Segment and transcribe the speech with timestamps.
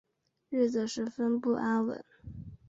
[0.49, 2.03] 日子十分不安稳